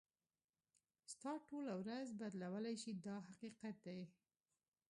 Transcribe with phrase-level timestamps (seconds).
[1.13, 4.01] ستا ټوله ورځ بدلولای شي دا حقیقت دی.